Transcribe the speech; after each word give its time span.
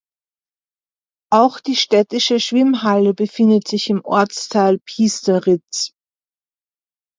Auch 1.31 1.59
die 1.59 1.75
städtische 1.75 2.39
Schwimmhalle 2.39 3.13
befindet 3.13 3.67
sich 3.67 3.91
im 3.91 4.03
Ortsteil 4.03 4.79
Piesteritz. 4.79 5.91